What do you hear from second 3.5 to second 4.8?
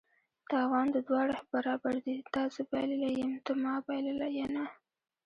ما بایلله ینه